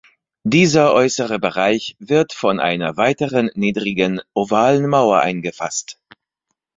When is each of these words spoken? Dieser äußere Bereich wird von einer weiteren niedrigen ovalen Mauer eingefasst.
Dieser 0.47 0.95
äußere 0.95 1.37
Bereich 1.37 1.95
wird 1.99 2.33
von 2.33 2.59
einer 2.59 2.97
weiteren 2.97 3.51
niedrigen 3.53 4.19
ovalen 4.33 4.87
Mauer 4.89 5.19
eingefasst. 5.19 5.99